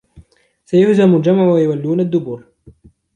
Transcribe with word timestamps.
سَيُهْزَمُ 0.65 1.15
الْجَمْعُ 1.15 1.51
وَيُوَلُّونَ 1.51 1.99
الدُّبُرَ 1.99 2.43